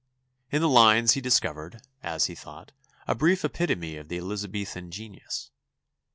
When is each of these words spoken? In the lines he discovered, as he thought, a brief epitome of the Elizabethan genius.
In 0.49 0.63
the 0.63 0.67
lines 0.67 1.13
he 1.13 1.21
discovered, 1.21 1.79
as 2.01 2.25
he 2.25 2.33
thought, 2.33 2.71
a 3.05 3.13
brief 3.13 3.45
epitome 3.45 3.97
of 3.97 4.07
the 4.07 4.17
Elizabethan 4.17 4.89
genius. 4.89 5.51